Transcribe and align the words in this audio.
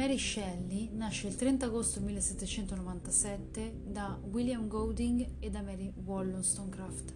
Mary 0.00 0.16
Shelley 0.16 0.88
nasce 0.94 1.28
il 1.28 1.36
30 1.36 1.66
agosto 1.66 2.00
1797 2.00 3.82
da 3.84 4.18
William 4.30 4.66
Golding 4.66 5.32
e 5.40 5.50
da 5.50 5.60
Mary 5.60 5.92
Wollstonecraft, 6.02 7.12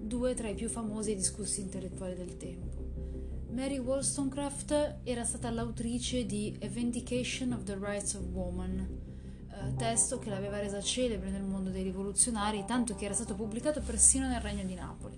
due 0.00 0.34
tra 0.34 0.48
i 0.48 0.56
più 0.56 0.68
famosi 0.68 1.12
e 1.12 1.14
discussi 1.14 1.60
intellettuali 1.60 2.16
del 2.16 2.36
tempo. 2.36 3.44
Mary 3.52 3.78
Wollstonecraft 3.78 5.02
era 5.04 5.22
stata 5.22 5.50
l'autrice 5.50 6.26
di 6.26 6.58
A 6.62 6.66
Vindication 6.66 7.52
of 7.52 7.62
the 7.62 7.78
Rights 7.78 8.14
of 8.14 8.24
Woman, 8.32 8.76
eh, 9.48 9.74
testo 9.76 10.18
che 10.18 10.28
l'aveva 10.28 10.58
resa 10.58 10.80
celebre 10.80 11.30
nel 11.30 11.44
mondo 11.44 11.70
dei 11.70 11.84
rivoluzionari, 11.84 12.64
tanto 12.66 12.96
che 12.96 13.04
era 13.04 13.14
stato 13.14 13.36
pubblicato 13.36 13.80
persino 13.80 14.26
nel 14.26 14.40
Regno 14.40 14.64
di 14.64 14.74
Napoli. 14.74 15.14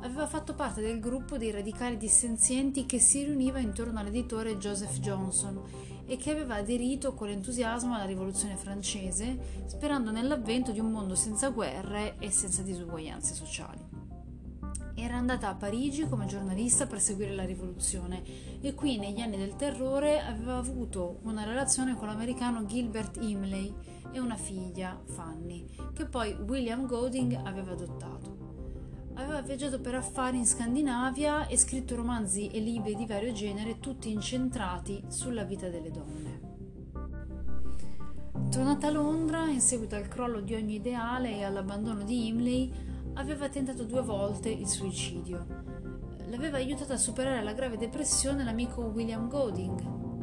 Aveva 0.00 0.26
fatto 0.26 0.54
parte 0.54 0.82
del 0.82 1.00
gruppo 1.00 1.38
dei 1.38 1.50
radicali 1.50 1.96
dissenzienti 1.96 2.84
che 2.84 2.98
si 2.98 3.24
riuniva 3.24 3.58
intorno 3.58 4.00
all'editore 4.00 4.58
Joseph 4.58 4.98
Johnson 4.98 5.94
e 6.06 6.16
che 6.16 6.30
aveva 6.30 6.56
aderito 6.56 7.14
con 7.14 7.28
entusiasmo 7.28 7.94
alla 7.94 8.04
rivoluzione 8.04 8.56
francese, 8.56 9.64
sperando 9.66 10.10
nell'avvento 10.10 10.72
di 10.72 10.80
un 10.80 10.90
mondo 10.90 11.14
senza 11.14 11.50
guerre 11.50 12.16
e 12.18 12.30
senza 12.30 12.62
disuguaglianze 12.62 13.34
sociali. 13.34 14.04
Era 14.98 15.16
andata 15.16 15.48
a 15.48 15.54
Parigi 15.54 16.08
come 16.08 16.24
giornalista 16.24 16.86
per 16.86 17.00
seguire 17.00 17.34
la 17.34 17.44
rivoluzione 17.44 18.22
e 18.62 18.72
qui 18.72 18.96
negli 18.96 19.20
anni 19.20 19.36
del 19.36 19.54
terrore 19.54 20.20
aveva 20.20 20.56
avuto 20.56 21.18
una 21.24 21.44
relazione 21.44 21.94
con 21.94 22.06
l'americano 22.06 22.64
Gilbert 22.64 23.18
Imlay 23.20 23.70
e 24.10 24.18
una 24.18 24.36
figlia, 24.36 24.98
Fanny, 25.04 25.66
che 25.92 26.06
poi 26.06 26.32
William 26.32 26.86
Golding 26.86 27.38
aveva 27.44 27.72
adottato. 27.72 28.45
Aveva 29.18 29.40
viaggiato 29.40 29.80
per 29.80 29.94
affari 29.94 30.36
in 30.36 30.46
Scandinavia 30.46 31.46
e 31.46 31.56
scritto 31.56 31.96
romanzi 31.96 32.48
e 32.48 32.60
libri 32.60 32.94
di 32.94 33.06
vario 33.06 33.32
genere, 33.32 33.80
tutti 33.80 34.12
incentrati 34.12 35.02
sulla 35.08 35.44
vita 35.44 35.70
delle 35.70 35.90
donne. 35.90 36.40
Tornata 38.50 38.88
a 38.88 38.90
Londra, 38.90 39.46
in 39.48 39.62
seguito 39.62 39.96
al 39.96 40.06
crollo 40.08 40.40
di 40.40 40.52
ogni 40.52 40.74
ideale 40.74 41.34
e 41.34 41.44
all'abbandono 41.44 42.02
di 42.02 42.26
Imlay, 42.26 42.70
aveva 43.14 43.48
tentato 43.48 43.84
due 43.84 44.02
volte 44.02 44.50
il 44.50 44.68
suicidio. 44.68 45.46
L'aveva 46.28 46.58
aiutata 46.58 46.92
a 46.92 46.98
superare 46.98 47.42
la 47.42 47.54
grave 47.54 47.78
depressione 47.78 48.44
l'amico 48.44 48.82
William 48.82 49.28
Golding, 49.28 49.80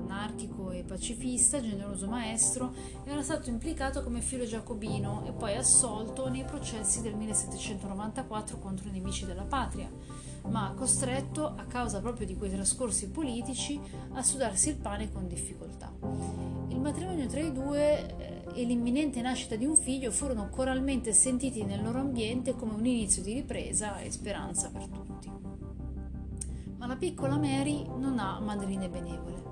anarchico 0.07 0.52
pacifista, 0.83 1.61
generoso 1.61 2.07
maestro, 2.07 2.73
era 3.05 3.21
stato 3.21 3.49
implicato 3.49 4.03
come 4.03 4.21
filo 4.21 4.45
giacobino 4.45 5.23
e 5.25 5.31
poi 5.31 5.55
assolto 5.55 6.29
nei 6.29 6.43
processi 6.43 7.01
del 7.01 7.15
1794 7.15 8.59
contro 8.59 8.89
i 8.89 8.91
nemici 8.91 9.25
della 9.25 9.43
patria, 9.43 9.89
ma 10.49 10.73
costretto, 10.75 11.45
a 11.47 11.63
causa 11.63 11.99
proprio 12.01 12.27
di 12.27 12.35
quei 12.35 12.51
trascorsi 12.51 13.09
politici, 13.09 13.79
a 14.13 14.21
sudarsi 14.21 14.69
il 14.69 14.75
pane 14.75 15.11
con 15.11 15.27
difficoltà. 15.27 15.91
Il 16.69 16.79
matrimonio 16.79 17.27
tra 17.27 17.39
i 17.39 17.51
due 17.51 18.17
eh, 18.17 18.61
e 18.61 18.65
l'imminente 18.65 19.21
nascita 19.21 19.55
di 19.55 19.65
un 19.65 19.75
figlio 19.75 20.11
furono 20.11 20.49
coralmente 20.49 21.13
sentiti 21.13 21.63
nel 21.63 21.81
loro 21.81 21.99
ambiente 21.99 22.55
come 22.55 22.73
un 22.73 22.85
inizio 22.85 23.23
di 23.23 23.33
ripresa 23.33 23.99
e 23.99 24.11
speranza 24.11 24.69
per 24.69 24.87
tutti. 24.87 25.31
Ma 26.77 26.87
la 26.87 26.95
piccola 26.97 27.37
Mary 27.37 27.85
non 27.97 28.19
ha 28.19 28.39
madrine 28.39 28.89
benevole. 28.89 29.42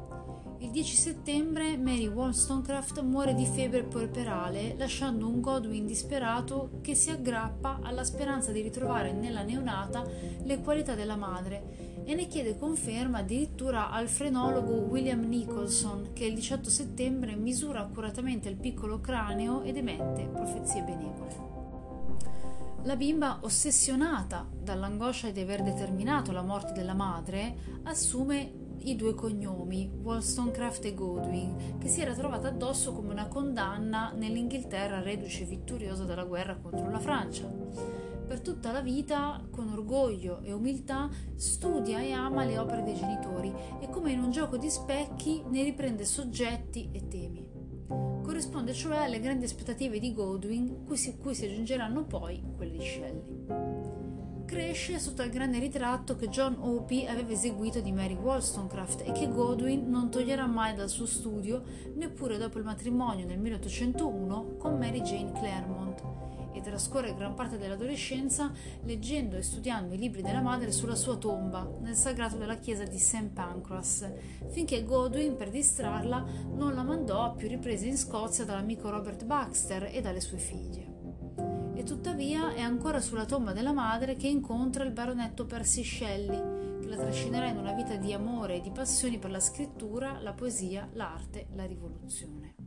Il 0.61 0.69
10 0.69 0.95
settembre 0.95 1.75
Mary 1.75 2.05
Wollstonecraft 2.05 3.01
muore 3.01 3.33
di 3.33 3.47
febbre 3.47 3.81
puerperale, 3.81 4.75
lasciando 4.77 5.27
un 5.27 5.41
Godwin 5.41 5.87
disperato 5.87 6.77
che 6.81 6.93
si 6.93 7.09
aggrappa 7.09 7.79
alla 7.81 8.03
speranza 8.03 8.51
di 8.51 8.61
ritrovare 8.61 9.11
nella 9.11 9.41
neonata 9.41 10.05
le 10.43 10.61
qualità 10.61 10.93
della 10.93 11.15
madre 11.15 12.03
e 12.05 12.13
ne 12.13 12.27
chiede 12.27 12.59
conferma 12.59 13.17
addirittura 13.17 13.89
al 13.89 14.07
frenologo 14.07 14.73
William 14.73 15.21
Nicholson, 15.21 16.11
che 16.13 16.25
il 16.25 16.35
18 16.35 16.69
settembre 16.69 17.35
misura 17.35 17.79
accuratamente 17.79 18.47
il 18.47 18.57
piccolo 18.57 19.01
cranio 19.01 19.63
ed 19.63 19.77
emette 19.77 20.29
profezie 20.31 20.83
benevole. 20.83 21.49
La 22.83 22.95
bimba, 22.95 23.39
ossessionata 23.41 24.47
dall'angoscia 24.51 25.31
di 25.31 25.39
aver 25.39 25.63
determinato 25.63 26.31
la 26.31 26.43
morte 26.43 26.73
della 26.73 26.93
madre, 26.93 27.79
assume 27.83 28.60
i 28.83 28.95
due 28.95 29.13
cognomi, 29.13 29.91
Wollstonecraft 30.01 30.85
e 30.85 30.93
Godwin, 30.93 31.77
che 31.79 31.87
si 31.87 32.01
era 32.01 32.13
trovata 32.13 32.47
addosso 32.49 32.93
come 32.93 33.11
una 33.11 33.27
condanna 33.27 34.11
nell'Inghilterra 34.15 35.01
reduce 35.01 35.45
vittoriosa 35.45 36.03
dalla 36.03 36.23
guerra 36.25 36.57
contro 36.57 36.89
la 36.89 36.99
Francia. 36.99 37.49
Per 38.27 38.39
tutta 38.39 38.71
la 38.71 38.81
vita, 38.81 39.45
con 39.51 39.69
orgoglio 39.69 40.39
e 40.41 40.53
umiltà, 40.53 41.09
studia 41.35 41.99
e 41.99 42.11
ama 42.11 42.45
le 42.45 42.57
opere 42.57 42.83
dei 42.83 42.95
genitori 42.95 43.53
e 43.79 43.89
come 43.89 44.11
in 44.11 44.21
un 44.21 44.31
gioco 44.31 44.57
di 44.57 44.69
specchi 44.69 45.43
ne 45.49 45.63
riprende 45.63 46.05
soggetti 46.05 46.89
e 46.91 47.07
temi. 47.07 47.45
Corrisponde 48.23 48.71
cioè 48.73 48.97
alle 48.97 49.19
grandi 49.19 49.45
aspettative 49.45 49.99
di 49.99 50.13
Godwin, 50.13 50.85
cui 50.85 50.95
si, 50.95 51.17
cui 51.17 51.35
si 51.35 51.45
aggiungeranno 51.45 52.05
poi 52.05 52.41
quelle 52.55 52.77
di 52.77 52.85
Shelley 52.85 53.60
cresce 54.51 54.99
sotto 54.99 55.23
il 55.23 55.31
grande 55.31 55.59
ritratto 55.59 56.17
che 56.17 56.27
John 56.27 56.57
Opie 56.59 57.07
aveva 57.07 57.31
eseguito 57.31 57.79
di 57.79 57.93
Mary 57.93 58.15
Wollstonecraft 58.15 59.07
e 59.07 59.13
che 59.13 59.29
Godwin 59.29 59.89
non 59.89 60.11
toglierà 60.11 60.45
mai 60.45 60.75
dal 60.75 60.89
suo 60.89 61.05
studio 61.05 61.63
neppure 61.95 62.37
dopo 62.37 62.57
il 62.57 62.65
matrimonio 62.65 63.25
nel 63.25 63.39
1801 63.39 64.57
con 64.57 64.77
Mary 64.77 65.01
Jane 65.03 65.31
Claremont 65.31 66.03
e 66.51 66.59
trascorre 66.59 67.15
gran 67.15 67.33
parte 67.33 67.57
dell'adolescenza 67.57 68.51
leggendo 68.83 69.37
e 69.37 69.41
studiando 69.41 69.93
i 69.93 69.97
libri 69.97 70.21
della 70.21 70.41
madre 70.41 70.73
sulla 70.73 70.95
sua 70.95 71.15
tomba 71.15 71.65
nel 71.79 71.95
sagrato 71.95 72.35
della 72.35 72.57
chiesa 72.57 72.83
di 72.83 72.99
St. 72.99 73.29
Pancras, 73.29 74.05
finché 74.49 74.83
Godwin, 74.83 75.37
per 75.37 75.49
distrarla, 75.49 76.25
non 76.55 76.75
la 76.75 76.83
mandò 76.83 77.23
a 77.23 77.29
più 77.29 77.47
riprese 77.47 77.87
in 77.87 77.97
Scozia 77.97 78.43
dall'amico 78.43 78.89
Robert 78.89 79.23
Baxter 79.23 79.91
e 79.93 80.01
dalle 80.01 80.19
sue 80.19 80.39
figlie 80.39 80.90
e 81.81 81.83
tuttavia 81.83 82.53
è 82.53 82.61
ancora 82.61 83.01
sulla 83.01 83.25
tomba 83.25 83.53
della 83.53 83.73
madre 83.73 84.15
che 84.15 84.27
incontra 84.27 84.83
il 84.83 84.91
baronetto 84.91 85.47
Percy 85.47 85.83
Shelley, 85.83 86.79
che 86.79 86.87
la 86.87 86.95
trascinerà 86.95 87.47
in 87.47 87.57
una 87.57 87.73
vita 87.73 87.95
di 87.95 88.13
amore 88.13 88.57
e 88.57 88.61
di 88.61 88.69
passioni 88.69 89.17
per 89.17 89.31
la 89.31 89.39
scrittura, 89.39 90.19
la 90.21 90.33
poesia, 90.33 90.87
l'arte, 90.93 91.47
la 91.55 91.65
rivoluzione. 91.65 92.60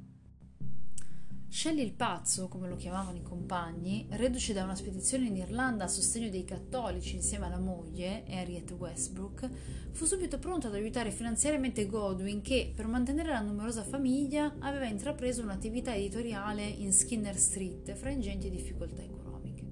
Shelley 1.54 1.84
il 1.84 1.92
pazzo, 1.92 2.48
come 2.48 2.68
lo 2.68 2.74
chiamavano 2.74 3.16
i 3.16 3.22
compagni, 3.22 4.08
reduce 4.10 4.52
da 4.52 4.64
una 4.64 4.74
spedizione 4.74 5.28
in 5.28 5.36
Irlanda 5.36 5.84
a 5.84 5.88
sostegno 5.88 6.28
dei 6.28 6.42
cattolici 6.42 7.14
insieme 7.14 7.46
alla 7.46 7.60
moglie, 7.60 8.24
Harriet 8.28 8.72
Westbrook, 8.72 9.48
fu 9.92 10.04
subito 10.04 10.40
pronto 10.40 10.66
ad 10.66 10.74
aiutare 10.74 11.12
finanziariamente 11.12 11.86
Godwin 11.86 12.42
che, 12.42 12.72
per 12.74 12.88
mantenere 12.88 13.28
la 13.28 13.40
numerosa 13.40 13.84
famiglia, 13.84 14.56
aveva 14.58 14.86
intrapreso 14.86 15.42
un'attività 15.42 15.94
editoriale 15.94 16.64
in 16.64 16.92
Skinner 16.92 17.38
Street 17.38 17.94
fra 17.94 18.10
ingenti 18.10 18.50
difficoltà 18.50 19.02
economiche. 19.02 19.64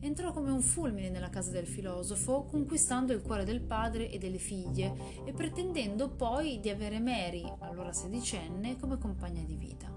Entrò 0.00 0.32
come 0.32 0.50
un 0.50 0.60
fulmine 0.60 1.08
nella 1.08 1.30
casa 1.30 1.50
del 1.50 1.66
filosofo, 1.66 2.44
conquistando 2.44 3.14
il 3.14 3.22
cuore 3.22 3.44
del 3.44 3.62
padre 3.62 4.10
e 4.10 4.18
delle 4.18 4.36
figlie 4.36 4.94
e 5.24 5.32
pretendendo 5.32 6.10
poi 6.10 6.60
di 6.60 6.68
avere 6.68 7.00
Mary, 7.00 7.50
allora 7.60 7.94
sedicenne, 7.94 8.76
come 8.76 8.98
compagna 8.98 9.42
di 9.42 9.56
vita. 9.56 9.95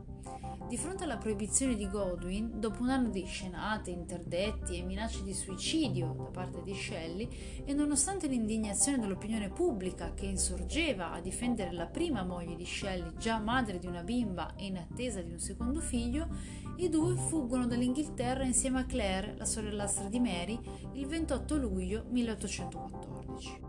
Di 0.69 0.77
fronte 0.77 1.03
alla 1.03 1.17
proibizione 1.17 1.75
di 1.75 1.89
Godwin, 1.89 2.59
dopo 2.59 2.83
un 2.83 2.89
anno 2.89 3.09
di 3.09 3.25
scenate, 3.25 3.89
interdetti 3.89 4.77
e 4.77 4.83
minacce 4.83 5.23
di 5.23 5.33
suicidio 5.33 6.13
da 6.15 6.25
parte 6.25 6.61
di 6.61 6.75
Shelley, 6.75 7.27
e 7.65 7.73
nonostante 7.73 8.27
l'indignazione 8.27 8.99
dell'opinione 8.99 9.49
pubblica 9.49 10.13
che 10.13 10.27
insorgeva 10.27 11.11
a 11.11 11.21
difendere 11.21 11.71
la 11.71 11.87
prima 11.87 12.23
moglie 12.23 12.55
di 12.55 12.67
Shelley, 12.67 13.13
già 13.17 13.39
madre 13.39 13.79
di 13.79 13.87
una 13.87 14.03
bimba 14.03 14.53
e 14.55 14.67
in 14.67 14.77
attesa 14.77 15.23
di 15.23 15.31
un 15.31 15.39
secondo 15.39 15.79
figlio, 15.79 16.27
i 16.75 16.87
due 16.87 17.15
fuggono 17.15 17.65
dall'Inghilterra 17.65 18.43
insieme 18.43 18.81
a 18.81 18.85
Claire, 18.85 19.33
la 19.39 19.45
sorellastra 19.45 20.07
di 20.07 20.19
Mary, 20.19 20.59
il 20.93 21.07
28 21.07 21.57
luglio 21.57 22.05
1814. 22.09 23.68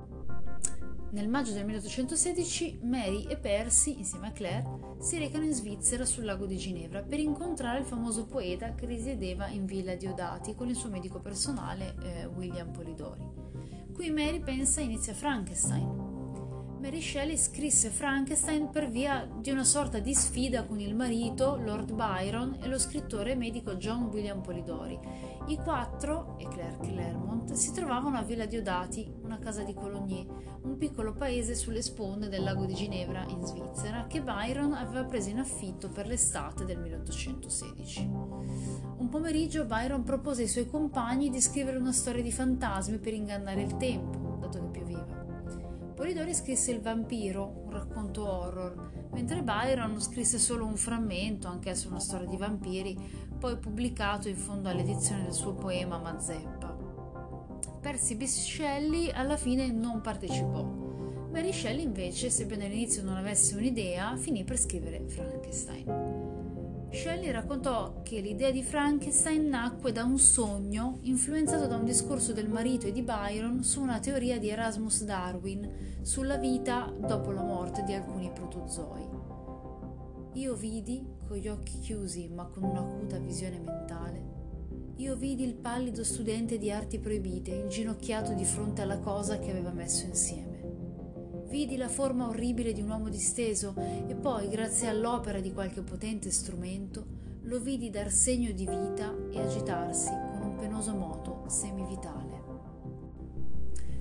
Nel 1.13 1.27
maggio 1.27 1.53
del 1.53 1.65
1816 1.65 2.79
Mary 2.83 3.25
e 3.25 3.37
Percy, 3.37 3.99
insieme 3.99 4.29
a 4.29 4.31
Claire, 4.31 4.97
si 5.01 5.19
recano 5.19 5.45
in 5.45 5.53
Svizzera 5.53 6.05
sul 6.05 6.25
lago 6.25 6.47
di 6.47 6.57
Ginevra 6.57 7.03
per 7.03 7.19
incontrare 7.19 7.81
il 7.81 7.85
famoso 7.85 8.27
poeta 8.27 8.77
che 8.77 8.87
risiedeva 8.87 9.49
in 9.49 9.65
Villa 9.65 9.97
Diodati 9.97 10.55
con 10.55 10.69
il 10.69 10.77
suo 10.77 10.89
medico 10.89 11.19
personale 11.19 11.97
eh, 12.01 12.27
William 12.27 12.71
Polidori. 12.71 13.27
Qui 13.93 14.11
Mary 14.11 14.39
pensa 14.39 14.81
inizia 14.81 15.13
Frankenstein, 15.13 16.00
Mary 16.81 17.03
Shelley 17.03 17.37
scrisse 17.37 17.91
Frankenstein 17.91 18.71
per 18.71 18.89
via 18.89 19.29
di 19.31 19.51
una 19.51 19.65
sorta 19.65 19.99
di 19.99 20.15
sfida 20.15 20.65
con 20.65 20.81
il 20.81 20.95
marito, 20.95 21.61
Lord 21.63 21.93
Byron, 21.93 22.57
e 22.63 22.69
lo 22.69 22.79
scrittore 22.79 23.35
medico 23.35 23.75
John 23.75 24.05
William 24.05 24.41
Polidori. 24.41 24.99
I 25.49 25.57
quattro, 25.59 26.39
e 26.39 26.49
Claire 26.49 26.79
Claremont, 26.81 27.53
si 27.53 27.73
trovavano 27.73 28.17
a 28.17 28.23
Villa 28.23 28.47
Diodati, 28.47 29.13
una 29.23 29.39
casa 29.39 29.63
di 29.63 29.75
Cologne, 29.75 30.27
un 30.63 30.79
piccolo 30.79 31.13
paese 31.13 31.55
sulle 31.55 31.83
sponde 31.83 32.31
del 32.31 32.43
lago 32.43 32.65
di 32.65 32.75
Ginevra, 32.75 33.27
in 33.29 33.45
Svizzera, 33.45 34.07
che 34.07 34.23
Byron 34.23 34.73
aveva 34.73 35.05
preso 35.05 35.29
in 35.29 35.39
affitto 35.39 35.91
per 35.91 36.07
l'estate 36.07 36.65
del 36.65 36.79
1816. 36.79 38.09
Un 38.11 39.09
pomeriggio 39.11 39.67
Byron 39.67 40.03
propose 40.03 40.43
ai 40.43 40.49
suoi 40.49 40.67
compagni 40.67 41.29
di 41.29 41.43
scrivere 41.43 41.77
una 41.77 41.93
storia 41.93 42.23
di 42.23 42.33
fantasmi 42.33 42.97
per 42.97 43.13
ingannare 43.13 43.61
il 43.61 43.77
tempo, 43.77 44.39
dato 44.41 44.59
che 44.59 44.71
pioveva. 44.71 44.90
Polidori 46.01 46.33
scrisse 46.33 46.71
Il 46.71 46.81
vampiro, 46.81 47.61
un 47.67 47.73
racconto 47.73 48.27
horror, 48.27 49.09
mentre 49.13 49.43
Byron 49.43 50.01
scrisse 50.01 50.39
solo 50.39 50.65
un 50.65 50.79
frammento, 50.79 51.47
anch'esso 51.47 51.89
una 51.89 52.01
storia 52.01 52.27
di 52.27 52.39
vampiri, 52.39 52.97
poi 53.39 53.59
pubblicato 53.59 54.27
in 54.27 54.37
fondo 54.37 54.71
all'edizione 54.71 55.25
del 55.25 55.35
suo 55.35 55.53
poema 55.53 55.99
Mazeppa. 55.99 56.75
Percy 57.83 58.15
B. 58.15 58.25
Shelley 58.25 59.11
alla 59.11 59.37
fine 59.37 59.71
non 59.71 60.01
partecipò. 60.01 60.63
Mary 61.33 61.53
Shelley 61.53 61.85
invece, 61.85 62.31
sebbene 62.31 62.65
all'inizio 62.65 63.03
non 63.03 63.17
avesse 63.17 63.55
un'idea, 63.55 64.17
finì 64.17 64.43
per 64.43 64.59
scrivere 64.59 65.07
Frankenstein. 65.07 66.20
Shelley 66.93 67.31
raccontò 67.31 68.03
che 68.03 68.21
l'idea 68.21 68.51
di 68.51 68.65
Frankenstein 68.65 69.49
nacque 69.49 69.93
da 69.93 70.03
un 70.03 70.19
sogno 70.19 70.99
influenzato 71.03 71.69
da 71.69 71.77
un 71.77 71.85
discorso 71.85 72.33
del 72.33 72.49
marito 72.49 72.89
e 72.89 72.93
di 72.93 73.03
Byron 73.03 73.63
su 73.63 73.81
una 73.81 74.01
teoria 74.01 74.41
di 74.41 74.49
Erasmus 74.49 75.05
Darwin 75.05 75.99
sulla 76.03 76.37
vita 76.37 76.93
dopo 76.99 77.31
la 77.31 77.43
morte 77.43 77.85
di 77.85 77.93
alcuni 77.93 78.33
protozoi. 78.33 79.09
Io 80.35 80.55
vidi, 80.55 81.07
con 81.29 81.37
gli 81.37 81.49
occhi 81.49 81.79
chiusi 81.79 82.29
ma 82.29 82.47
con 82.47 82.65
un'acuta 82.65 83.19
visione 83.19 83.61
mentale, 83.61 84.39
io 84.97 85.15
vidi 85.15 85.45
il 85.45 85.55
pallido 85.55 86.03
studente 86.03 86.59
di 86.59 86.73
arti 86.73 86.99
proibite 86.99 87.53
inginocchiato 87.53 88.35
di 88.35 88.45
fronte 88.45 88.83
alla 88.83 88.99
cosa 88.99 89.39
che 89.39 89.51
aveva 89.51 89.71
messo 89.71 90.07
insieme. 90.07 90.50
Vidi 91.51 91.77
la 91.77 91.89
forma 91.89 92.29
orribile 92.29 92.73
di 92.73 92.81
un 92.81 92.91
uomo 92.91 93.09
disteso 93.09 93.75
e 94.07 94.15
poi, 94.15 94.49
grazie 94.49 94.87
all'opera 94.87 95.41
di 95.41 95.53
qualche 95.53 95.83
potente 95.83 96.31
strumento, 96.31 97.05
lo 97.43 97.59
vidi 97.59 97.91
dar 97.91 98.13
segno 98.13 98.53
di 98.53 98.65
vita 98.65 99.13
e 99.33 99.41
agitarsi 99.41 100.11
con 100.11 100.43
un 100.43 100.57
penoso 100.57 100.95
moto 100.95 101.43
semivitale. 101.49 102.41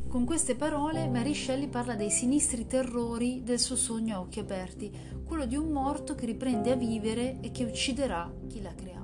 Con 0.08 0.26
queste 0.26 0.56
parole 0.56 1.08
Mary 1.08 1.34
Shelley 1.34 1.70
parla 1.70 1.96
dei 1.96 2.12
sinistri 2.12 2.68
terrori 2.68 3.42
del 3.44 3.60
suo 3.60 3.76
sogno 3.76 4.16
a 4.16 4.20
occhi 4.20 4.40
aperti, 4.40 4.92
quello 5.26 5.48
di 5.48 5.56
un 5.56 5.72
morto 5.72 6.14
che 6.14 6.28
riprende 6.28 6.72
a 6.72 6.76
vivere 6.76 7.40
e 7.42 7.50
che 7.50 7.64
ucciderà 7.64 8.32
chi 8.48 8.62
l'ha 8.62 8.76
creato. 8.76 8.99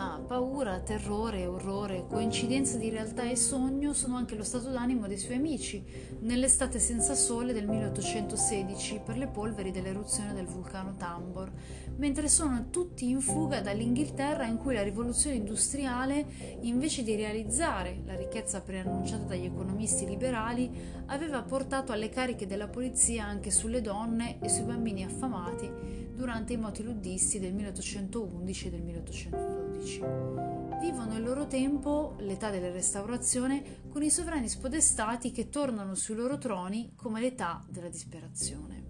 Ma 0.00 0.18
paura, 0.26 0.80
terrore, 0.80 1.44
orrore, 1.44 2.06
coincidenza 2.08 2.78
di 2.78 2.88
realtà 2.88 3.28
e 3.28 3.36
sogno 3.36 3.92
sono 3.92 4.16
anche 4.16 4.34
lo 4.34 4.44
stato 4.44 4.70
d'animo 4.70 5.06
dei 5.06 5.18
suoi 5.18 5.36
amici 5.36 5.84
nell'estate 6.20 6.78
senza 6.78 7.14
sole 7.14 7.52
del 7.52 7.68
1816 7.68 9.02
per 9.04 9.18
le 9.18 9.26
polveri 9.26 9.70
dell'eruzione 9.70 10.32
del 10.32 10.46
vulcano 10.46 10.96
Tambor, 10.96 11.52
mentre 11.96 12.28
sono 12.28 12.70
tutti 12.70 13.10
in 13.10 13.20
fuga 13.20 13.60
dall'Inghilterra 13.60 14.46
in 14.46 14.56
cui 14.56 14.72
la 14.72 14.82
rivoluzione 14.82 15.36
industriale, 15.36 16.24
invece 16.60 17.02
di 17.02 17.14
realizzare 17.14 18.00
la 18.06 18.16
ricchezza 18.16 18.62
preannunciata 18.62 19.24
dagli 19.24 19.44
economisti 19.44 20.06
liberali, 20.06 20.70
aveva 21.08 21.42
portato 21.42 21.92
alle 21.92 22.08
cariche 22.08 22.46
della 22.46 22.68
polizia 22.68 23.26
anche 23.26 23.50
sulle 23.50 23.82
donne 23.82 24.38
e 24.40 24.48
sui 24.48 24.64
bambini 24.64 25.04
affamati 25.04 25.70
durante 26.14 26.54
i 26.54 26.56
moti 26.56 26.82
luddisti 26.82 27.38
del 27.38 27.52
1811 27.52 28.66
e 28.66 28.70
del 28.70 28.80
1812. 28.80 29.59
Vivono 29.80 31.16
il 31.16 31.22
loro 31.22 31.46
tempo, 31.46 32.16
l'età 32.18 32.50
della 32.50 32.70
restaurazione, 32.70 33.80
con 33.88 34.02
i 34.02 34.10
sovrani 34.10 34.46
spodestati 34.46 35.30
che 35.30 35.48
tornano 35.48 35.94
sui 35.94 36.14
loro 36.14 36.36
troni 36.36 36.92
come 36.96 37.20
l'età 37.20 37.64
della 37.66 37.88
disperazione. 37.88 38.88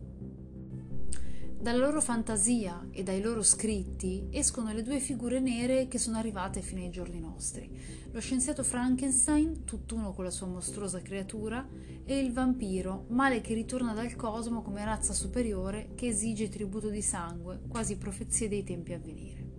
Dalla 1.60 1.84
loro 1.84 2.00
fantasia 2.00 2.88
e 2.90 3.02
dai 3.02 3.20
loro 3.20 3.42
scritti 3.42 4.28
escono 4.30 4.72
le 4.72 4.82
due 4.82 4.98
figure 4.98 5.40
nere 5.40 5.86
che 5.88 5.98
sono 5.98 6.16
arrivate 6.16 6.60
fino 6.60 6.80
ai 6.80 6.90
giorni 6.90 7.20
nostri. 7.20 7.70
Lo 8.10 8.18
scienziato 8.18 8.64
Frankenstein, 8.64 9.64
tutt'uno 9.64 10.12
con 10.12 10.24
la 10.24 10.30
sua 10.30 10.46
mostruosa 10.46 11.02
creatura, 11.02 11.68
e 12.04 12.18
il 12.18 12.32
vampiro, 12.32 13.04
male 13.10 13.40
che 13.42 13.54
ritorna 13.54 13.92
dal 13.92 14.16
cosmo 14.16 14.62
come 14.62 14.84
razza 14.84 15.12
superiore 15.12 15.90
che 15.94 16.08
esige 16.08 16.48
tributo 16.48 16.88
di 16.88 17.02
sangue, 17.02 17.60
quasi 17.68 17.96
profezie 17.96 18.48
dei 18.48 18.64
tempi 18.64 18.94
a 18.94 18.98
venire. 18.98 19.49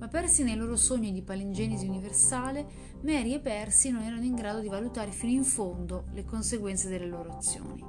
Ma 0.00 0.08
persi 0.08 0.42
nei 0.42 0.56
loro 0.56 0.76
sogni 0.76 1.12
di 1.12 1.20
palingenesi 1.20 1.86
universale, 1.86 2.66
Mary 3.02 3.34
e 3.34 3.40
Percy 3.40 3.90
non 3.90 4.00
erano 4.00 4.24
in 4.24 4.34
grado 4.34 4.60
di 4.60 4.68
valutare 4.68 5.10
fino 5.10 5.32
in 5.32 5.44
fondo 5.44 6.06
le 6.14 6.24
conseguenze 6.24 6.88
delle 6.88 7.06
loro 7.06 7.36
azioni. 7.36 7.84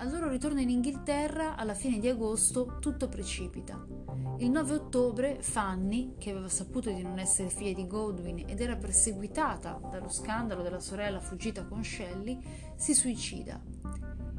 Al 0.00 0.10
loro 0.10 0.28
ritorno 0.28 0.60
in 0.60 0.70
Inghilterra, 0.70 1.54
alla 1.54 1.74
fine 1.74 2.00
di 2.00 2.08
agosto, 2.08 2.78
tutto 2.80 3.08
precipita. 3.08 3.86
Il 4.38 4.50
9 4.50 4.74
ottobre 4.74 5.38
Fanny, 5.40 6.14
che 6.18 6.30
aveva 6.30 6.48
saputo 6.48 6.90
di 6.90 7.02
non 7.02 7.20
essere 7.20 7.50
figlia 7.50 7.72
di 7.72 7.86
Godwin 7.86 8.44
ed 8.44 8.60
era 8.60 8.76
perseguitata 8.76 9.80
dallo 9.90 10.08
scandalo 10.08 10.62
della 10.62 10.80
sorella 10.80 11.20
fuggita 11.20 11.64
con 11.64 11.84
Shelley, 11.84 12.40
si 12.74 12.94
suicida. 12.94 13.60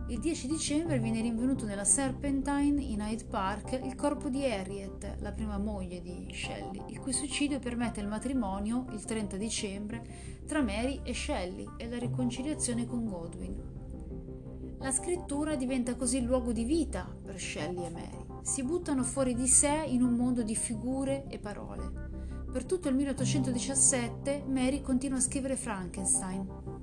Il 0.09 0.19
10 0.19 0.47
dicembre 0.47 0.97
viene 0.97 1.21
rinvenuto 1.21 1.65
nella 1.65 1.83
Serpentine 1.83 2.81
in 2.81 2.99
Hyde 2.99 3.25
Park 3.25 3.79
il 3.83 3.93
corpo 3.93 4.27
di 4.27 4.43
Harriet, 4.43 5.17
la 5.19 5.31
prima 5.31 5.59
moglie 5.59 6.01
di 6.01 6.27
Shelley, 6.33 6.81
il 6.87 6.99
cui 6.99 7.13
suicidio 7.13 7.59
permette 7.59 7.99
il 7.99 8.07
matrimonio, 8.07 8.87
il 8.91 9.05
30 9.05 9.37
dicembre, 9.37 10.01
tra 10.47 10.63
Mary 10.63 11.01
e 11.03 11.13
Shelley 11.13 11.69
e 11.77 11.87
la 11.87 11.99
riconciliazione 11.99 12.87
con 12.87 13.05
Godwin. 13.05 14.77
La 14.79 14.91
scrittura 14.91 15.55
diventa 15.55 15.95
così 15.95 16.17
il 16.17 16.23
luogo 16.23 16.53
di 16.53 16.63
vita 16.63 17.07
per 17.23 17.39
Shelley 17.39 17.85
e 17.85 17.89
Mary. 17.91 18.25
Si 18.41 18.63
buttano 18.63 19.03
fuori 19.03 19.35
di 19.35 19.47
sé 19.47 19.83
in 19.85 20.01
un 20.01 20.15
mondo 20.15 20.41
di 20.41 20.55
figure 20.55 21.25
e 21.27 21.37
parole. 21.37 22.47
Per 22.51 22.65
tutto 22.65 22.89
il 22.89 22.95
1817 22.95 24.43
Mary 24.47 24.81
continua 24.81 25.19
a 25.19 25.21
scrivere 25.21 25.55
Frankenstein. 25.55 26.78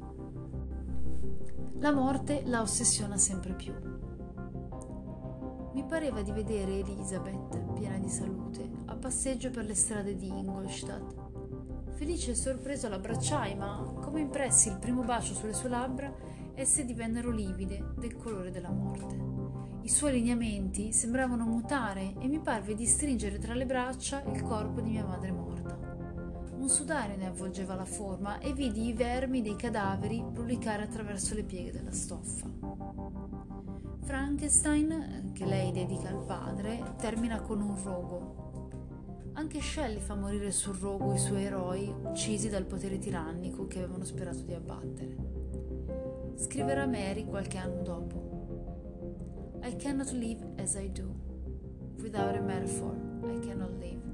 La 1.78 1.93
morte 1.93 2.43
la 2.46 2.62
ossessiona 2.62 3.19
sempre 3.19 3.52
più. 3.52 3.75
Mi 5.75 5.84
pareva 5.84 6.23
di 6.23 6.32
vedere 6.32 6.78
Elizabeth, 6.78 7.75
piena 7.75 7.99
di 7.99 8.08
salute, 8.08 8.67
a 8.87 8.96
passeggio 8.96 9.50
per 9.50 9.67
le 9.67 9.75
strade 9.75 10.17
di 10.17 10.26
Ingolstadt. 10.26 11.14
Felice 11.93 12.31
e 12.31 12.34
sorpreso 12.34 12.88
l'abbracciai, 12.88 13.55
ma 13.56 13.93
come 14.00 14.20
impressi 14.20 14.69
il 14.69 14.78
primo 14.78 15.02
bacio 15.02 15.34
sulle 15.34 15.52
sue 15.52 15.69
labbra, 15.69 16.11
esse 16.55 16.87
divennero 16.87 17.31
livide 17.31 17.93
del 17.99 18.17
colore 18.17 18.50
della 18.50 18.70
morte. 18.70 19.14
I 19.82 19.88
suoi 19.90 20.12
lineamenti 20.12 20.94
sembravano 20.94 21.44
mutare 21.44 22.14
e 22.19 22.26
mi 22.26 22.40
parve 22.40 22.75
di 22.75 22.87
stringere 22.87 23.38
tra 23.38 23.52
le 23.52 23.67
braccia 23.67 24.22
il 24.32 24.43
corpo 24.43 24.81
di 24.81 24.93
mia 24.93 25.05
madre 25.05 25.31
morta. 25.31 25.56
Un 26.67 26.73
sudario 26.73 27.17
ne 27.17 27.29
avvolgeva 27.29 27.77
la 27.77 27.85
forma 27.85 28.41
e 28.41 28.53
vidi 28.53 28.89
i 28.89 28.93
vermi 28.93 29.41
dei 29.41 29.55
cadaveri 29.55 30.21
brulicare 30.21 30.83
attraverso 30.83 31.37
le 31.37 31.44
pieghe 31.44 31.70
della 31.70 31.93
stoffa. 31.93 32.51
Frankenstein, 34.03 35.31
che 35.32 35.44
lei 35.44 35.70
dedica 35.70 36.08
al 36.08 36.25
padre, 36.25 36.82
termina 36.99 37.41
con 37.41 37.61
un 37.61 37.81
rogo. 37.81 39.31
Anche 39.35 39.61
Shelley 39.61 40.01
fa 40.01 40.17
morire 40.17 40.51
sul 40.51 40.75
rogo 40.75 41.15
i 41.15 41.19
suoi 41.19 41.44
eroi 41.44 41.94
uccisi 42.03 42.49
dal 42.49 42.65
potere 42.65 42.99
tirannico 42.99 43.69
che 43.69 43.79
avevano 43.79 44.03
sperato 44.03 44.43
di 44.43 44.53
abbattere 44.53 46.35
scriverà 46.35 46.85
Mary 46.85 47.27
qualche 47.27 47.58
anno 47.58 47.82
dopo. 47.82 49.61
I 49.63 49.77
cannot 49.77 50.11
live 50.11 50.44
as 50.58 50.75
I 50.75 50.91
do. 50.91 51.15
Without 52.03 52.35
a 52.35 52.41
metaphor, 52.41 52.96
I 53.23 53.39
cannot 53.39 53.70
live. 53.79 54.06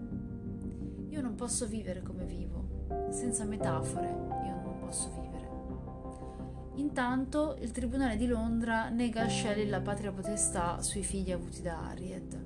Io 1.13 1.21
non 1.21 1.35
posso 1.35 1.67
vivere 1.67 2.03
come 2.03 2.25
vivo. 2.25 2.87
Senza 3.11 3.45
metafore, 3.45 4.09
io 4.09 4.61
non 4.63 4.79
posso 4.81 5.11
vivere. 5.21 6.81
Intanto 6.81 7.57
il 7.61 7.71
Tribunale 7.71 8.17
di 8.17 8.27
Londra 8.27 8.89
nega 8.89 9.25
a 9.25 9.29
Shelley 9.29 9.69
la 9.69 9.83
patria 9.83 10.11
potestà 10.11 10.81
sui 10.81 11.03
figli 11.03 11.31
avuti 11.31 11.61
da 11.61 11.87
Harriet. 11.87 12.39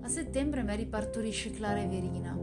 A 0.00 0.08
settembre 0.08 0.64
Mary 0.64 0.86
partorisce 0.86 1.52
Clara 1.52 1.80
e 1.80 1.86
Verina, 1.86 2.36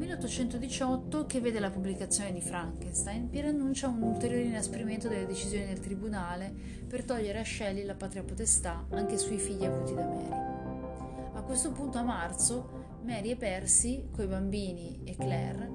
1818, 0.00 1.26
che 1.26 1.40
vede 1.40 1.60
la 1.60 1.68
pubblicazione 1.68 2.32
di 2.32 2.40
Frankenstein, 2.40 3.28
Pierre 3.28 3.48
annuncia 3.48 3.88
un 3.88 4.00
ulteriore 4.00 4.44
inasprimento 4.44 5.08
delle 5.08 5.26
decisioni 5.26 5.66
del 5.66 5.78
tribunale 5.78 6.52
per 6.88 7.04
togliere 7.04 7.40
a 7.40 7.44
Shelley 7.44 7.84
la 7.84 7.94
patria 7.94 8.22
potestà 8.22 8.86
anche 8.92 9.18
sui 9.18 9.38
figli 9.38 9.66
avuti 9.66 9.92
da 9.92 10.06
Mary. 10.06 11.34
A 11.34 11.42
questo 11.42 11.70
punto, 11.72 11.98
a 11.98 12.02
marzo, 12.02 12.89
Mary 13.02 13.30
e 13.30 13.36
Percy, 13.36 14.08
coi 14.10 14.26
bambini 14.26 15.00
e 15.04 15.16
Claire, 15.16 15.70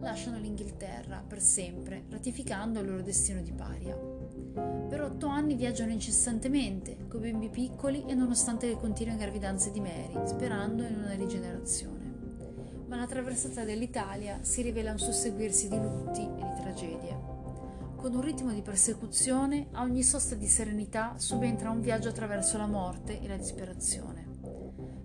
lasciano 0.00 0.38
l'Inghilterra 0.38 1.24
per 1.26 1.40
sempre, 1.40 2.04
ratificando 2.08 2.80
il 2.80 2.86
loro 2.86 3.02
destino 3.02 3.42
di 3.42 3.52
paria. 3.52 3.96
Per 3.96 5.00
otto 5.00 5.26
anni 5.26 5.54
viaggiano 5.54 5.92
incessantemente, 5.92 7.06
coi 7.08 7.20
bimbi 7.20 7.48
piccoli 7.48 8.04
e 8.06 8.14
nonostante 8.14 8.68
le 8.68 8.76
continue 8.76 9.16
gravidanze 9.16 9.70
di 9.70 9.80
Mary, 9.80 10.26
sperando 10.26 10.84
in 10.84 10.94
una 10.94 11.14
rigenerazione 11.14 12.08
ma 12.88 12.96
la 12.96 13.06
traversata 13.06 13.64
dell'Italia 13.64 14.38
si 14.40 14.62
rivela 14.62 14.92
un 14.92 14.98
susseguirsi 14.98 15.68
di 15.68 15.76
lutti 15.76 16.22
e 16.22 16.42
di 16.42 16.60
tragedie. 16.60 17.36
Con 17.96 18.14
un 18.14 18.22
ritmo 18.22 18.52
di 18.52 18.62
persecuzione, 18.62 19.68
a 19.72 19.82
ogni 19.82 20.02
sosta 20.02 20.34
di 20.34 20.46
serenità 20.46 21.14
subentra 21.18 21.70
un 21.70 21.80
viaggio 21.80 22.08
attraverso 22.08 22.56
la 22.56 22.66
morte 22.66 23.20
e 23.20 23.28
la 23.28 23.36
disperazione. 23.36 24.27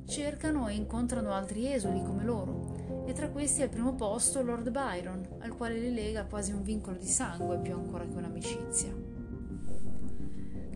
Cercano 0.05 0.67
e 0.67 0.75
incontrano 0.75 1.31
altri 1.31 1.71
esuli 1.71 2.01
come 2.03 2.23
loro, 2.23 3.05
e 3.07 3.13
tra 3.13 3.29
questi 3.29 3.61
al 3.61 3.69
primo 3.69 3.95
posto 3.95 4.41
Lord 4.41 4.69
Byron, 4.69 5.27
al 5.39 5.55
quale 5.55 5.79
li 5.79 5.93
lega 5.93 6.25
quasi 6.25 6.51
un 6.51 6.61
vincolo 6.61 6.97
di 6.97 7.07
sangue 7.07 7.59
più 7.59 7.73
ancora 7.73 8.05
che 8.05 8.15
un'amicizia. 8.15 8.93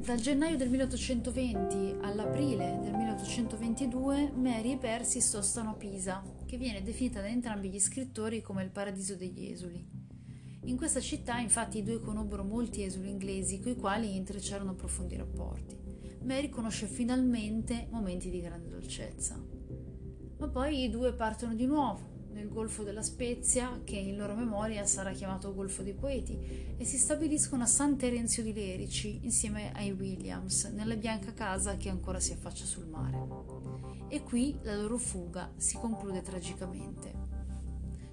Dal 0.08 0.20
gennaio 0.20 0.56
del 0.56 0.70
1820 0.70 1.98
all'aprile 2.02 2.80
del 2.82 2.94
1822 2.94 4.32
Mary 4.36 4.72
e 4.72 4.78
Percy 4.78 5.20
sostano 5.20 5.72
a 5.72 5.74
Pisa, 5.74 6.24
che 6.46 6.58
viene 6.58 6.82
definita 6.82 7.20
da 7.20 7.28
entrambi 7.28 7.70
gli 7.70 7.80
scrittori 7.80 8.42
come 8.42 8.64
il 8.64 8.70
paradiso 8.70 9.16
degli 9.16 9.52
esuli. 9.52 9.86
In 10.64 10.78
questa 10.78 11.02
città 11.02 11.40
infatti 11.40 11.80
i 11.80 11.84
due 11.84 12.00
conobbero 12.00 12.44
molti 12.44 12.84
esuli 12.84 13.10
inglesi 13.10 13.60
coi 13.60 13.76
quali 13.76 14.16
intrecciarono 14.16 14.76
profondi 14.76 15.16
rapporti. 15.18 15.87
Mary 16.24 16.50
conosce 16.50 16.88
finalmente 16.88 17.88
momenti 17.90 18.30
di 18.30 18.42
grande 18.42 18.70
dolcezza. 18.70 19.42
Ma 20.38 20.48
poi 20.48 20.84
i 20.84 20.90
due 20.90 21.14
partono 21.14 21.56
di 21.56 21.66
nuovo, 21.66 22.16
nel 22.32 22.50
Golfo 22.50 22.84
della 22.84 23.02
Spezia, 23.02 23.82
che 23.84 23.96
in 23.96 24.18
loro 24.18 24.36
memoria 24.36 24.86
sarà 24.86 25.12
chiamato 25.12 25.54
Golfo 25.54 25.82
dei 25.82 25.94
Poeti, 25.94 26.76
e 26.78 26.86
si 26.86 26.98
stabiliscono 26.98 27.64
a 27.64 27.68
San 27.68 27.98
Terenzio 27.98 28.44
di 28.44 28.54
Lerici 28.54 29.20
insieme 29.24 29.72
ai 29.74 29.92
Williams, 29.92 30.66
nella 30.66 30.96
bianca 30.96 31.34
casa 31.34 31.78
che 31.78 31.90
ancora 31.90 32.20
si 32.20 32.34
affaccia 32.34 32.66
sul 32.66 32.88
mare. 32.88 33.18
E 34.10 34.22
qui 34.22 34.58
la 34.62 34.76
loro 34.76 34.98
fuga 34.98 35.52
si 35.58 35.78
conclude 35.78 36.22
tragicamente. 36.22 37.26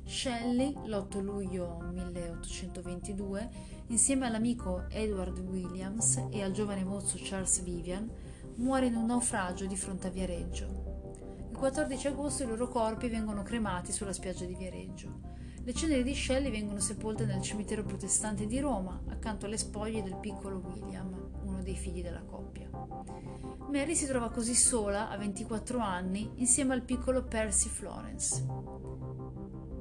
Shelley, 0.06 0.74
l'8 0.84 1.22
luglio 1.22 1.78
1822, 1.92 3.50
insieme 3.88 4.26
all'amico 4.26 4.86
Edward 4.88 5.38
Williams 5.38 6.22
e 6.30 6.42
al 6.42 6.52
giovane 6.52 6.84
mozzo 6.84 7.18
Charles 7.20 7.62
Vivian, 7.62 8.10
muore 8.56 8.86
in 8.86 8.94
un 8.94 9.06
naufragio 9.06 9.66
di 9.66 9.76
fronte 9.76 10.06
a 10.06 10.10
Viareggio. 10.10 10.92
Il 11.50 11.56
14 11.56 12.06
agosto 12.08 12.42
i 12.42 12.46
loro 12.46 12.68
corpi 12.68 13.08
vengono 13.08 13.42
cremati 13.42 13.92
sulla 13.92 14.12
spiaggia 14.12 14.44
di 14.44 14.54
Viareggio. 14.54 15.32
Le 15.62 15.72
ceneri 15.72 16.02
di 16.02 16.14
Shelley 16.14 16.50
vengono 16.50 16.80
sepolte 16.80 17.24
nel 17.24 17.40
cimitero 17.40 17.82
protestante 17.84 18.46
di 18.46 18.60
Roma, 18.60 19.00
accanto 19.08 19.46
alle 19.46 19.56
spoglie 19.56 20.02
del 20.02 20.16
piccolo 20.16 20.58
William, 20.58 21.30
uno 21.42 21.62
dei 21.62 21.76
figli 21.76 22.02
della 22.02 22.22
coppia. 22.22 22.68
Mary 23.70 23.94
si 23.94 24.06
trova 24.06 24.30
così 24.30 24.54
sola, 24.54 25.08
a 25.08 25.16
24 25.16 25.78
anni, 25.78 26.30
insieme 26.36 26.74
al 26.74 26.82
piccolo 26.82 27.24
Percy 27.24 27.68
Florence. 27.68 28.44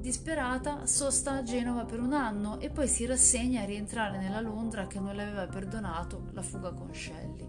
Disperata, 0.04 0.84
sosta 0.84 1.32
a 1.32 1.42
Genova 1.42 1.86
per 1.86 1.98
un 1.98 2.12
anno 2.12 2.60
e 2.60 2.68
poi 2.68 2.86
si 2.86 3.06
rassegna 3.06 3.62
a 3.62 3.64
rientrare 3.64 4.18
nella 4.18 4.42
Londra 4.42 4.86
che 4.86 5.00
non 5.00 5.14
le 5.14 5.22
aveva 5.22 5.46
perdonato 5.46 6.26
la 6.34 6.42
fuga 6.42 6.74
con 6.74 6.94
Shelley. 6.94 7.48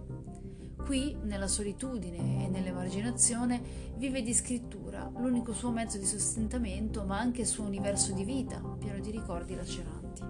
Qui, 0.77 1.17
nella 1.23 1.47
solitudine 1.47 2.45
e 2.45 2.47
nell'emarginazione, 2.47 3.61
vive 3.97 4.21
di 4.21 4.33
scrittura, 4.33 5.11
l'unico 5.17 5.51
suo 5.51 5.69
mezzo 5.69 5.97
di 5.97 6.05
sostentamento, 6.05 7.03
ma 7.03 7.19
anche 7.19 7.41
il 7.41 7.47
suo 7.47 7.65
universo 7.65 8.13
di 8.13 8.23
vita, 8.23 8.61
pieno 8.79 8.99
di 8.99 9.11
ricordi 9.11 9.53
laceranti. 9.53 10.21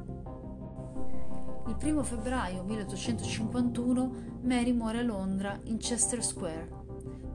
Il 1.67 1.75
primo 1.77 2.01
febbraio 2.01 2.63
1851 2.63 4.39
Mary 4.41 4.72
muore 4.72 4.98
a 4.98 5.03
Londra, 5.03 5.60
in 5.65 5.77
Chester 5.77 6.24
Square. 6.24 6.85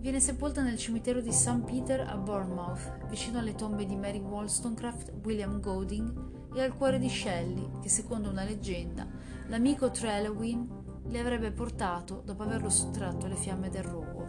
Viene 0.01 0.19
sepolta 0.19 0.63
nel 0.63 0.79
cimitero 0.79 1.21
di 1.21 1.31
St. 1.31 1.63
Peter 1.67 2.01
a 2.01 2.17
Bournemouth, 2.17 3.07
vicino 3.11 3.39
alle 3.39 3.55
tombe 3.55 3.85
di 3.85 3.97
Mary 3.97 4.19
Wollstonecraft, 4.19 5.13
William 5.25 5.61
Golding 5.61 6.55
e 6.55 6.63
al 6.63 6.75
cuore 6.75 6.99
di 6.99 7.11
Shelley, 7.11 7.69
che 7.83 7.91
secondo 7.91 8.31
una 8.31 8.45
leggenda, 8.45 9.07
l'amico 9.49 9.91
Trelawin 9.91 11.03
le 11.05 11.19
avrebbe 11.19 11.53
portato 11.53 12.23
dopo 12.25 12.45
averlo 12.45 12.71
sottratto 12.71 13.27
alle 13.27 13.37
fiamme 13.37 13.69
del 13.69 13.83
rogo. 13.83 14.20